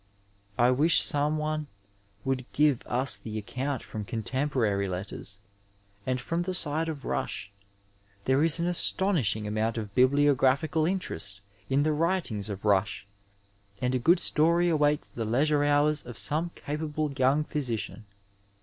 I 0.57 0.71
wish 0.71 0.99
some 0.99 1.37
one 1.37 1.67
would 2.25 2.51
give 2.53 2.81
us 2.87 3.17
the 3.19 3.37
account 3.37 3.83
from 3.83 4.03
contemporary 4.03 4.87
letters, 4.89 5.37
and 6.07 6.19
from 6.19 6.41
the 6.41 6.55
side 6.55 6.89
of 6.89 7.05
Rush. 7.05 7.51
There 8.25 8.43
is 8.43 8.59
an 8.59 8.65
astonishing 8.65 9.45
amount 9.45 9.77
of 9.77 9.93
bibliographical 9.93 10.87
interest 10.87 11.41
in 11.69 11.83
the 11.83 11.93
writings 11.93 12.49
of 12.49 12.65
Rush, 12.65 13.05
and 13.79 13.93
a 13.93 13.99
good 13.99 14.19
story 14.19 14.69
awaits 14.69 15.07
the 15.07 15.23
leisure 15.23 15.63
hours 15.63 16.03
of 16.03 16.17
some 16.17 16.49
capable 16.55 17.11
young 17.13 17.43
physician. 17.43 18.05